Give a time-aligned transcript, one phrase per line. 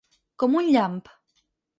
[0.43, 0.97] Com un llamp.